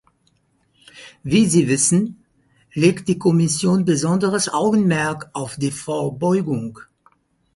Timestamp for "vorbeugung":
5.69-6.79